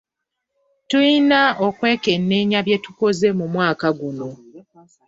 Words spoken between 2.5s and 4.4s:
bye tukoze mu mwaka guno.